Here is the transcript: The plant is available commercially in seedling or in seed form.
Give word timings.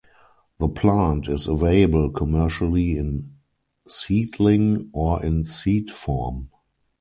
The 0.57 0.67
plant 0.67 1.29
is 1.29 1.47
available 1.47 2.09
commercially 2.09 2.97
in 2.97 3.35
seedling 3.87 4.89
or 4.93 5.23
in 5.23 5.43
seed 5.43 5.91
form. 5.91 6.49